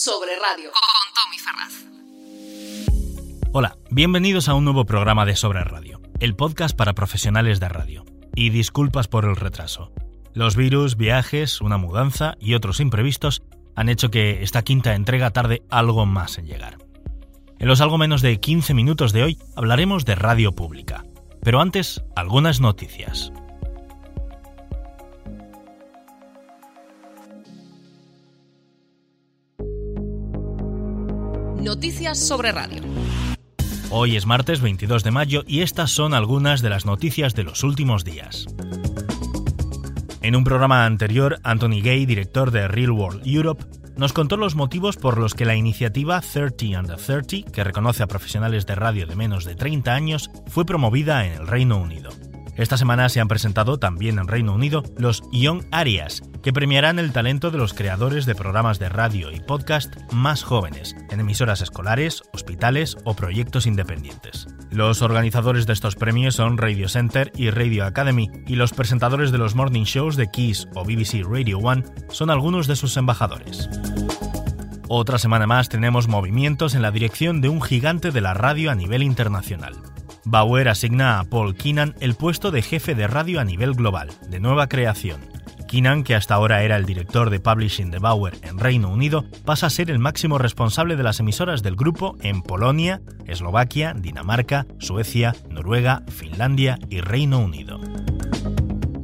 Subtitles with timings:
[0.00, 0.80] sobre radio con
[1.14, 1.74] Tommy Ferraz.
[3.52, 8.06] Hola, bienvenidos a un nuevo programa de Sobre Radio, el podcast para profesionales de radio.
[8.34, 9.92] Y disculpas por el retraso.
[10.32, 13.42] Los virus, viajes, una mudanza y otros imprevistos
[13.76, 16.78] han hecho que esta quinta entrega tarde algo más en llegar.
[17.58, 21.04] En los algo menos de 15 minutos de hoy hablaremos de radio pública.
[21.42, 23.32] Pero antes, algunas noticias.
[31.62, 32.82] Noticias sobre radio.
[33.90, 37.62] Hoy es martes 22 de mayo y estas son algunas de las noticias de los
[37.64, 38.46] últimos días.
[40.22, 43.64] En un programa anterior, Anthony Gay, director de Real World Europe,
[43.96, 48.06] nos contó los motivos por los que la iniciativa 30 Under 30, que reconoce a
[48.06, 52.10] profesionales de radio de menos de 30 años, fue promovida en el Reino Unido.
[52.60, 57.10] Esta semana se han presentado también en Reino Unido los Young Arias, que premiarán el
[57.10, 62.22] talento de los creadores de programas de radio y podcast más jóvenes, en emisoras escolares,
[62.34, 64.46] hospitales o proyectos independientes.
[64.70, 69.38] Los organizadores de estos premios son Radio Center y Radio Academy, y los presentadores de
[69.38, 73.70] los morning shows de Kiss o BBC Radio One son algunos de sus embajadores.
[74.86, 78.74] Otra semana más tenemos movimientos en la dirección de un gigante de la radio a
[78.74, 79.76] nivel internacional.
[80.30, 84.38] Bauer asigna a Paul Keenan el puesto de jefe de radio a nivel global, de
[84.38, 85.20] nueva creación.
[85.66, 89.66] Keenan, que hasta ahora era el director de publishing de Bauer en Reino Unido, pasa
[89.66, 95.34] a ser el máximo responsable de las emisoras del grupo en Polonia, Eslovaquia, Dinamarca, Suecia,
[95.48, 97.80] Noruega, Finlandia y Reino Unido.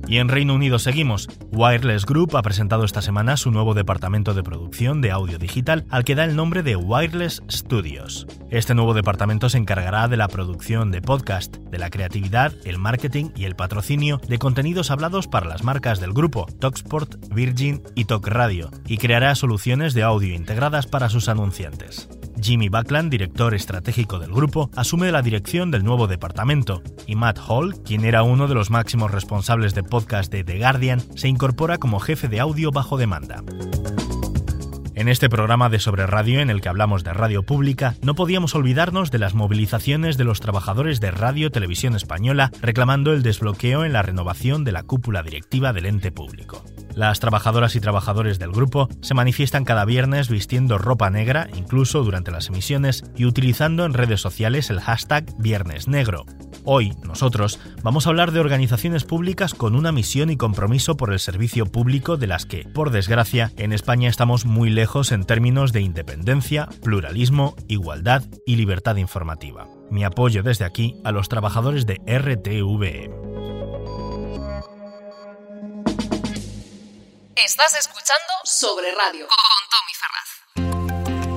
[0.08, 1.28] Y en Reino Unido seguimos.
[1.52, 6.04] Wireless Group ha presentado esta semana su nuevo departamento de producción de audio digital al
[6.04, 8.26] que da el nombre de Wireless Studios.
[8.50, 13.30] Este nuevo departamento se encargará de la producción de podcast, de la creatividad, el marketing
[13.34, 18.28] y el patrocinio de contenidos hablados para las marcas del grupo Talksport, Virgin y Talk
[18.28, 22.08] Radio, y creará soluciones de audio integradas para sus anunciantes.
[22.40, 27.74] Jimmy Buckland, director estratégico del grupo, asume la dirección del nuevo departamento, y Matt Hall,
[27.84, 32.00] quien era uno de los máximos responsables de podcast de The Guardian, se incorpora como
[32.00, 33.42] jefe de audio bajo demanda.
[34.96, 38.54] En este programa de Sobre Radio en el que hablamos de radio pública, no podíamos
[38.54, 43.92] olvidarnos de las movilizaciones de los trabajadores de Radio Televisión Española reclamando el desbloqueo en
[43.92, 46.64] la renovación de la cúpula directiva del ente público.
[46.96, 52.30] Las trabajadoras y trabajadores del grupo se manifiestan cada viernes vistiendo ropa negra, incluso durante
[52.30, 56.24] las emisiones, y utilizando en redes sociales el hashtag Viernes Negro.
[56.64, 61.18] Hoy, nosotros, vamos a hablar de organizaciones públicas con una misión y compromiso por el
[61.18, 65.82] servicio público de las que, por desgracia, en España estamos muy lejos en términos de
[65.82, 69.68] independencia, pluralismo, igualdad y libertad informativa.
[69.90, 73.25] Mi apoyo desde aquí a los trabajadores de RTVE.
[77.46, 79.38] Estás escuchando Sobre Radio con
[79.70, 81.30] Tommy Ferraz.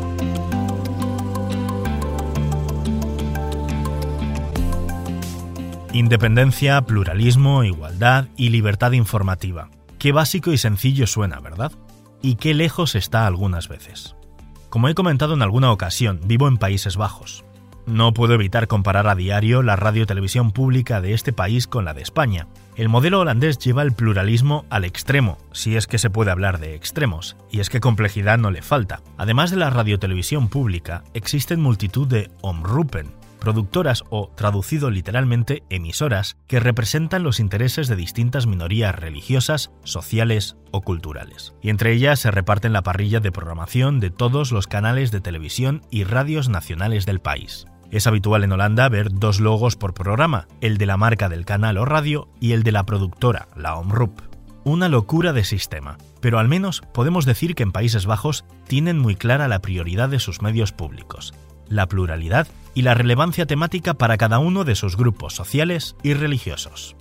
[5.93, 9.69] Independencia, pluralismo, igualdad y libertad informativa.
[9.99, 11.73] Qué básico y sencillo suena, ¿verdad?
[12.23, 14.15] Y qué lejos está algunas veces.
[14.71, 17.45] Como he comentado en alguna ocasión, vivo en Países Bajos.
[17.89, 22.03] No puedo evitar comparar a diario la radio-televisión pública de este país con la de
[22.03, 22.45] España.
[22.75, 26.75] El modelo holandés lleva el pluralismo al extremo, si es que se puede hablar de
[26.75, 29.01] extremos, y es que complejidad no le falta.
[29.17, 33.07] Además de la radiotelevisión pública, existen multitud de omroepen,
[33.39, 40.81] productoras o, traducido literalmente, emisoras que representan los intereses de distintas minorías religiosas, sociales o
[40.81, 41.55] culturales.
[41.63, 45.81] Y entre ellas se reparten la parrilla de programación de todos los canales de televisión
[45.89, 47.65] y radios nacionales del país.
[47.91, 51.77] Es habitual en Holanda ver dos logos por programa, el de la marca del canal
[51.77, 54.11] o radio y el de la productora, la Omroep.
[54.63, 59.15] Una locura de sistema, pero al menos podemos decir que en Países Bajos tienen muy
[59.15, 61.33] clara la prioridad de sus medios públicos,
[61.67, 66.95] la pluralidad y la relevancia temática para cada uno de sus grupos sociales y religiosos.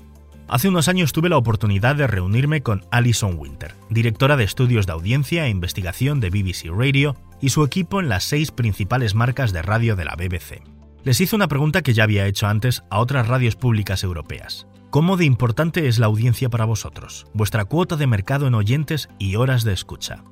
[0.48, 4.92] Hace unos años tuve la oportunidad de reunirme con Alison Winter, directora de estudios de
[4.92, 9.60] audiencia e investigación de BBC Radio, y su equipo en las seis principales marcas de
[9.60, 10.77] radio de la BBC
[11.08, 14.66] les hizo una pregunta que ya había hecho antes a otras radios públicas europeas.
[14.90, 19.36] ¿Cómo de importante es la audiencia para vosotros, vuestra cuota de mercado en oyentes y
[19.36, 20.22] horas de escucha?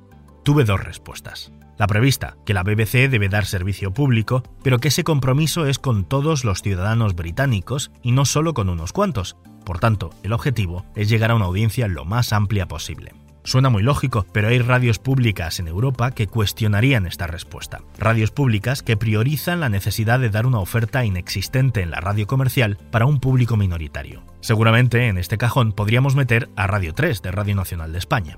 [0.43, 1.51] Tuve dos respuestas.
[1.79, 6.05] La prevista, que la BBC debe dar servicio público, pero que ese compromiso es con
[6.07, 9.35] todos los ciudadanos británicos y no solo con unos cuantos.
[9.65, 13.13] Por tanto, el objetivo es llegar a una audiencia lo más amplia posible.
[13.47, 17.79] Suena muy lógico, pero hay radios públicas en Europa que cuestionarían esta respuesta.
[17.97, 22.77] Radios públicas que priorizan la necesidad de dar una oferta inexistente en la radio comercial
[22.91, 24.21] para un público minoritario.
[24.41, 28.37] Seguramente en este cajón podríamos meter a Radio 3 de Radio Nacional de España.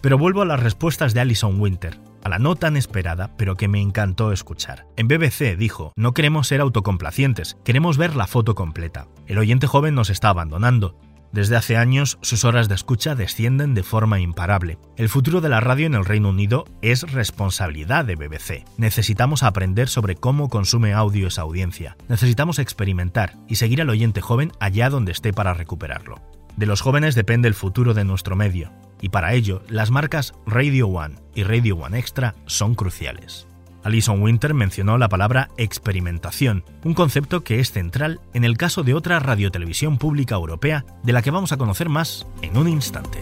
[0.00, 2.00] Pero vuelvo a las respuestas de Alison Winter.
[2.24, 4.86] a la no tan esperada, pero que me encantó escuchar.
[4.96, 9.06] En BBC dijo, no queremos ser autocomplacientes, queremos ver la foto completa.
[9.28, 10.98] El oyente joven nos está abandonando,
[11.32, 14.78] desde hace años, sus horas de escucha descienden de forma imparable.
[14.96, 18.64] El futuro de la radio en el Reino Unido es responsabilidad de BBC.
[18.76, 21.96] Necesitamos aprender sobre cómo consume audio esa audiencia.
[22.08, 26.22] Necesitamos experimentar y seguir al oyente joven allá donde esté para recuperarlo.
[26.56, 30.88] De los jóvenes depende el futuro de nuestro medio, y para ello las marcas Radio
[30.88, 33.47] One y Radio One Extra son cruciales.
[33.88, 38.92] Alison Winter mencionó la palabra experimentación, un concepto que es central en el caso de
[38.92, 43.18] otra radiotelevisión pública europea de la que vamos a conocer más en un instante.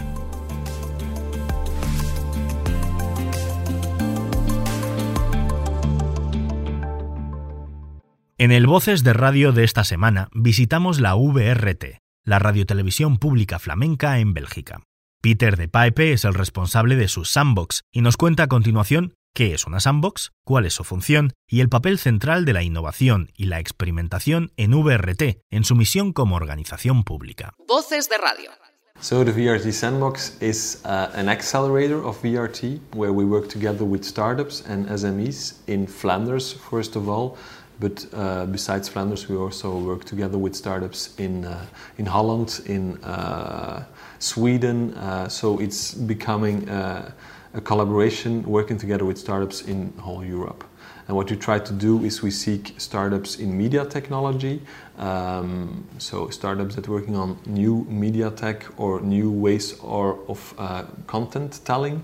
[8.38, 14.18] En el Voces de Radio de esta semana visitamos la VRT, la radiotelevisión pública flamenca
[14.18, 14.82] en Bélgica.
[15.22, 19.52] Peter de Pipe es el responsable de su sandbox y nos cuenta a continuación qué
[19.52, 23.44] es una sandbox, cuál es su función y el papel central de la innovación y
[23.44, 27.52] la experimentación en VRT en su misión como organización pública.
[27.68, 28.50] Voces de radio.
[28.98, 34.04] So the VRT Sandbox is uh, an accelerator of VRT where we work together with
[34.04, 37.36] startups and SMEs in Flanders first of all,
[37.78, 41.66] but uh, besides Flanders we also work together with startups in uh,
[41.98, 43.84] in Holland, in uh,
[44.18, 44.94] Sweden.
[44.94, 47.12] Uh, so it's becoming uh,
[47.56, 50.62] a collaboration working together with startups in whole Europe.
[51.08, 54.60] And what we try to do is we seek startups in media technology,
[54.98, 60.54] um, so startups that are working on new media tech or new ways or of
[60.58, 62.02] uh, content telling.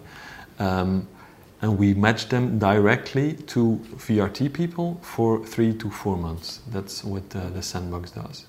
[0.58, 1.08] Um,
[1.60, 6.60] and we match them directly to VRT people for three to four months.
[6.70, 8.46] That's what uh, the sandbox does.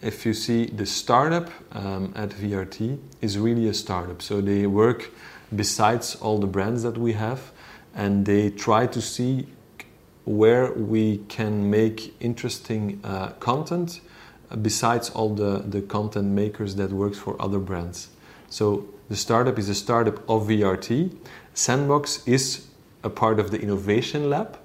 [0.00, 5.10] If you see the startup um, at VRT is really a startup, so they work
[5.54, 7.52] besides all the brands that we have
[7.94, 9.46] and they try to see
[10.24, 14.00] where we can make interesting uh, content
[14.62, 18.08] besides all the, the content makers that works for other brands.
[18.50, 21.14] So the startup is a startup of vrt
[21.54, 22.66] sandbox is
[23.02, 24.58] a part of the innovation lab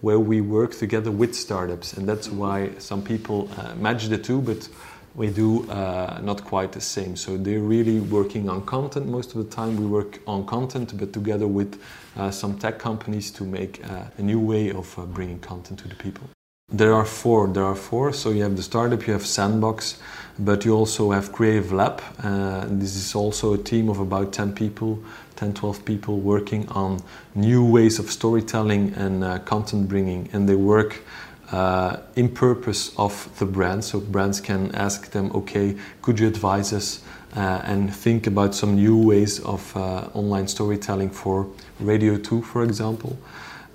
[0.00, 4.40] where we work together with startups and that's why some people uh, match the two
[4.40, 4.68] but
[5.14, 7.16] we do uh, not quite the same.
[7.16, 9.76] So they're really working on content most of the time.
[9.76, 11.80] We work on content, but together with
[12.16, 15.88] uh, some tech companies to make uh, a new way of uh, bringing content to
[15.88, 16.28] the people.
[16.72, 17.48] There are four.
[17.48, 18.12] There are four.
[18.12, 19.98] So you have the startup, you have Sandbox,
[20.38, 22.00] but you also have Creative Lab.
[22.22, 25.02] Uh, this is also a team of about 10 people,
[25.34, 27.02] 10, 12 people working on
[27.34, 30.28] new ways of storytelling and uh, content bringing.
[30.32, 31.02] And they work
[31.52, 33.84] uh, in purpose of the brand.
[33.84, 37.02] So brands can ask them, okay, could you advise us
[37.36, 41.46] uh, and think about some new ways of uh, online storytelling for
[41.78, 43.16] Radio 2, for example.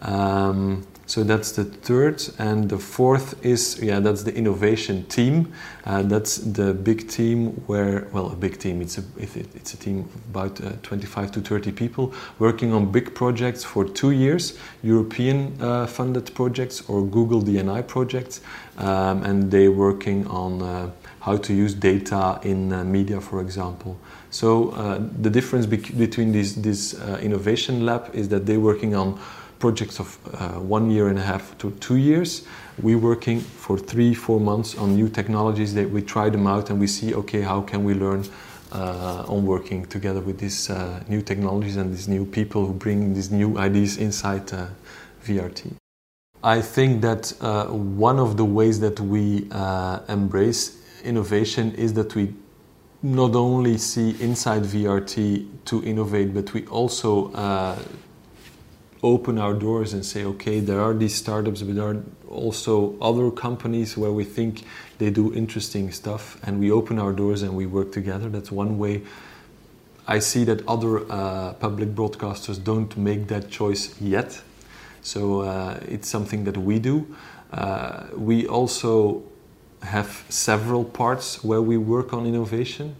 [0.01, 5.53] Um, so that's the third, and the fourth is yeah, that's the innovation team.
[5.85, 8.81] Uh, that's the big team where well, a big team.
[8.81, 13.13] It's a it's a team of about uh, 25 to 30 people working on big
[13.13, 18.41] projects for two years, European uh, funded projects or Google DNI projects,
[18.79, 23.95] um, and they're working on uh, how to use data in uh, media, for example.
[24.31, 29.19] So uh, the difference between this this innovation lab is that they're working on
[29.65, 32.31] projects of uh, one year and a half to two years.
[32.87, 36.79] We're working for three, four months on new technologies that we try them out and
[36.79, 38.21] we see, okay, how can we learn
[38.71, 43.15] uh, on working together with these uh, new technologies and these new people who bring
[43.15, 44.67] these new ideas inside uh,
[45.25, 45.73] VRT.
[46.43, 47.65] I think that uh,
[48.05, 50.61] one of the ways that we uh, embrace
[51.03, 52.25] innovation is that we
[53.01, 57.09] not only see inside VRT to innovate, but we also
[59.05, 63.29] open our doors and say, okay, there are these startups, but there are also other
[63.31, 64.63] companies where we think
[64.97, 68.29] they do interesting stuff, and we open our doors and we work together.
[68.29, 69.03] That's one way.
[70.07, 74.41] I see that other uh, public broadcasters don't make that choice yet,
[75.01, 77.05] so uh, it's something that we do.
[77.51, 79.23] Uh, we also
[79.81, 82.95] have several parts where we work on innovation.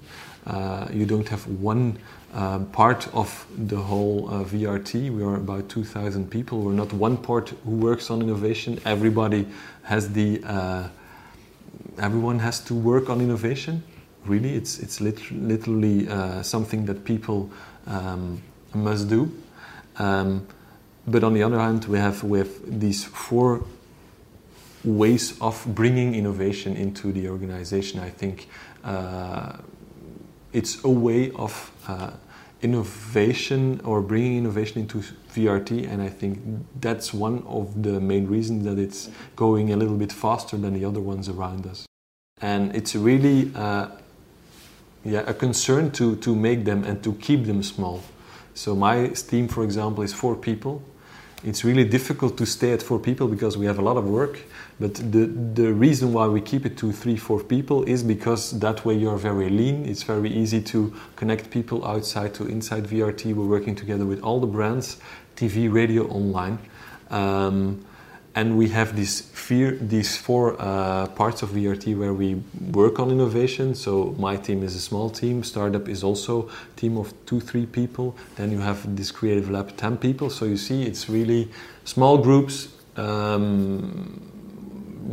[0.45, 1.97] Uh, you don't have one
[2.35, 5.09] um, part of the whole uh, VRT.
[5.09, 6.59] We are about 2,000 people.
[6.59, 8.79] We're not one part who works on innovation.
[8.85, 9.47] Everybody
[9.83, 10.89] has the, uh,
[11.97, 13.83] everyone has to work on innovation.
[14.25, 17.49] Really, it's, it's lit- literally uh, something that people
[17.87, 18.41] um,
[18.73, 19.31] must do.
[19.97, 20.45] Um,
[21.07, 23.63] but on the other hand, we have, have these four
[24.83, 28.01] ways of bringing innovation into the organization.
[28.01, 28.49] I think
[28.83, 29.53] uh,
[30.51, 32.11] it's a way of uh,
[32.61, 34.99] innovation or bringing innovation into
[35.33, 36.39] VRT, and I think
[36.79, 40.85] that's one of the main reasons that it's going a little bit faster than the
[40.85, 41.85] other ones around us.
[42.41, 43.87] And it's really uh,
[45.03, 48.01] yeah, a concern to, to make them and to keep them small.
[48.53, 50.81] So my team, for example, is four people.
[51.45, 54.39] It's really difficult to stay at four people because we have a lot of work.
[54.79, 58.83] But the, the reason why we keep it to three, four people is because that
[58.83, 59.85] way you're very lean.
[59.85, 63.35] It's very easy to connect people outside to inside VRT.
[63.35, 64.97] We're working together with all the brands,
[65.35, 66.57] TV, radio, online.
[67.11, 67.85] Um,
[68.35, 72.35] and we have these, fear, these four uh, parts of VRT where we
[72.71, 73.73] work on innovation.
[73.73, 75.41] So my team is a small team.
[75.41, 78.13] Startup is also a team of two, three people.
[78.35, 80.29] Then you have this creative lab, 10 people.
[80.29, 81.49] So you see, it's really
[81.85, 82.67] small groups.
[82.97, 84.21] Um,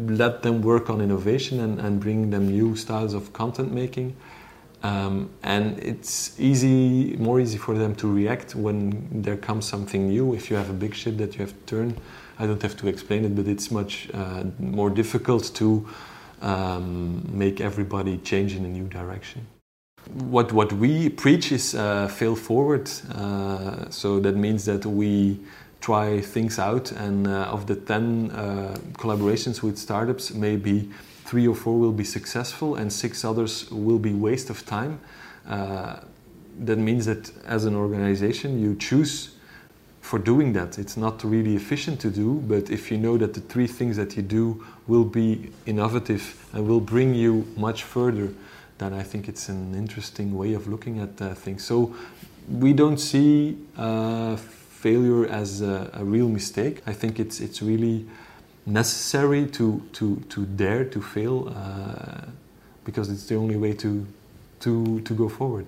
[0.08, 4.16] let them work on innovation and, and bring them new styles of content making.
[4.82, 10.34] Um, and it's easy, more easy for them to react when there comes something new.
[10.34, 11.96] If you have a big ship that you have to turn,
[12.38, 15.86] I don't have to explain it, but it's much uh, more difficult to
[16.40, 19.46] um, make everybody change in a new direction.
[20.14, 22.90] What, what we preach is uh, fail forward.
[23.14, 25.38] Uh, so that means that we
[25.80, 30.88] try things out, and uh, of the 10 uh, collaborations with startups, maybe
[31.24, 35.00] three or four will be successful, and six others will be waste of time.
[35.48, 35.96] Uh,
[36.60, 39.31] that means that as an organization, you choose
[40.02, 40.78] for doing that.
[40.78, 44.16] It's not really efficient to do, but if you know that the three things that
[44.16, 48.34] you do will be innovative and will bring you much further,
[48.78, 51.64] then I think it's an interesting way of looking at uh, things.
[51.64, 51.94] So
[52.48, 56.82] we don't see uh, failure as a, a, real mistake.
[56.84, 58.04] I think it's it's really
[58.66, 62.26] necessary to to to dare to fail uh,
[62.84, 64.04] because it's the only way to
[64.60, 65.66] to to go forward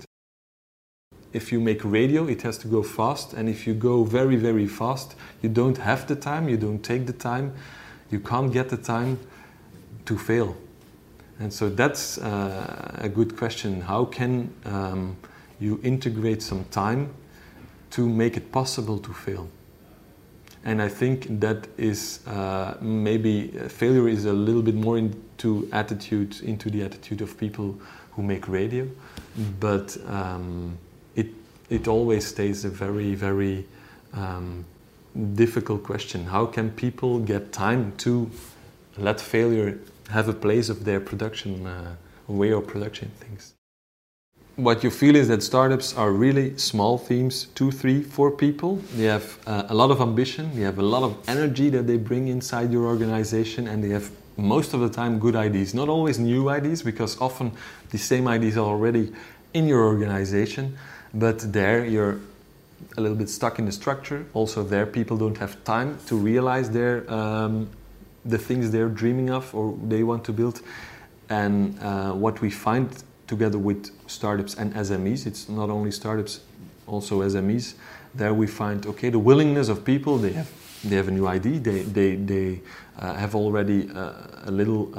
[1.35, 3.35] if you make radio, it has to go fast.
[3.35, 7.07] And if you go very, very fast, you don't have the time, you don't take
[7.07, 7.53] the time,
[8.11, 9.19] you can't get the time
[10.07, 10.57] to fail.
[11.41, 13.81] And so that's uh, a good question.
[13.81, 15.17] How can um,
[15.59, 17.13] you integrate some time
[17.91, 19.49] to make it possible to fail?
[20.65, 26.41] And I think that is uh, maybe failure is a little bit more into attitude,
[26.43, 27.79] into the attitude of people
[28.13, 28.89] who make radio.
[29.59, 30.79] But um,
[31.71, 33.67] it always stays a very, very
[34.13, 34.65] um,
[35.35, 36.27] difficult question.
[36.27, 38.31] How can people get time to
[38.97, 39.79] let failure
[40.11, 41.97] have a place of their production, uh,
[42.29, 43.55] way of production things?
[44.57, 48.77] What you feel is that startups are really small teams, two, three, four people.
[48.95, 51.97] They have uh, a lot of ambition, they have a lot of energy that they
[51.97, 55.75] bring inside your organization, and they have most of the time good ideas.
[55.75, 57.51] Not always new ideas, because often
[57.91, 59.13] the same ideas are already
[59.55, 60.77] in your organization
[61.15, 62.19] but there you're
[62.97, 64.27] a little bit stuck in the structure.
[64.35, 67.69] Also, there people don't have time to realize their um,
[68.25, 70.61] the things they're dreaming of or they want to build.
[71.29, 72.89] And uh, what we find
[73.27, 76.41] together with startups and SMEs, it's not only startups,
[76.87, 77.75] also SMEs.
[78.15, 80.19] There we find okay the willingness of people.
[80.19, 80.51] They have
[80.85, 81.59] they have a new idea.
[81.59, 82.61] They they they
[82.99, 84.13] uh, have already uh,
[84.45, 84.93] a little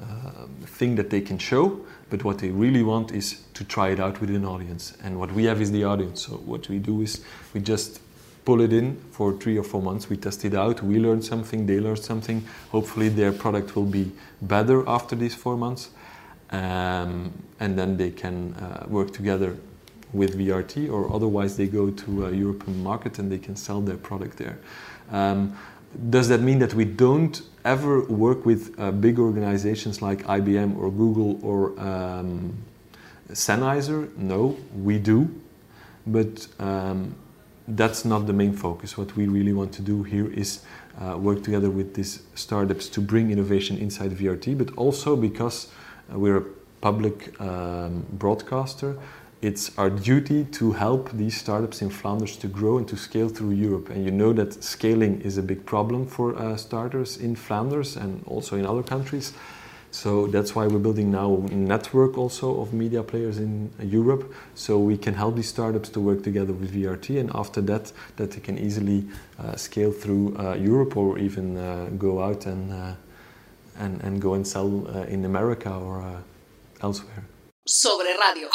[0.00, 4.00] uh, thing that they can show but what they really want is to try it
[4.00, 4.96] out with an audience.
[5.02, 6.26] And what we have is the audience.
[6.26, 8.00] So what we do is we just
[8.44, 10.08] pull it in for three or four months.
[10.08, 10.82] We test it out.
[10.82, 11.66] We learn something.
[11.66, 12.46] They learn something.
[12.70, 15.90] Hopefully, their product will be better after these four months,
[16.50, 19.58] um, and then they can uh, work together
[20.14, 23.98] with VRT, or otherwise they go to a European market and they can sell their
[23.98, 24.58] product there.
[25.10, 25.58] Um,
[26.10, 30.90] does that mean that we don't ever work with uh, big organizations like IBM or
[30.90, 32.56] Google or um,
[33.30, 34.14] Sennheiser?
[34.16, 35.28] No, we do,
[36.06, 37.14] but um,
[37.66, 38.96] that's not the main focus.
[38.96, 40.62] What we really want to do here is
[41.00, 45.68] uh, work together with these startups to bring innovation inside VRT, but also because
[46.10, 46.44] we're a
[46.80, 48.96] public um, broadcaster,
[49.40, 53.52] it's our duty to help these startups in Flanders to grow and to scale through
[53.52, 53.88] Europe.
[53.88, 58.24] And you know that scaling is a big problem for uh, starters in Flanders and
[58.26, 59.32] also in other countries.
[59.90, 64.78] So that's why we're building now a network also of media players in Europe, so
[64.78, 68.40] we can help these startups to work together with VRT, and after that, that they
[68.40, 69.06] can easily
[69.38, 72.92] uh, scale through uh, Europe or even uh, go out and, uh,
[73.78, 76.22] and and go and sell uh, in America or
[76.82, 77.24] elsewhere.
[77.64, 78.48] Sobre Radio.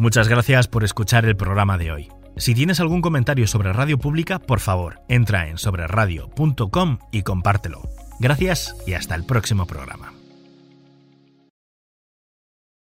[0.00, 2.08] Muchas gracias por escuchar el programa de hoy.
[2.38, 7.82] Si tienes algún comentario sobre Radio Pública, por favor, entra en sobreradio.com y compártelo.
[8.18, 10.14] Gracias y hasta el próximo programa.